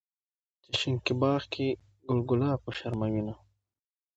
[0.63, 1.67] چې شينکي باغ کې
[2.07, 3.35] ګل ګلاب وشرمووينه